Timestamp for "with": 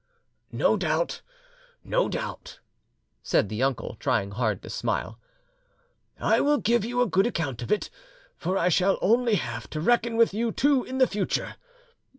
10.17-10.33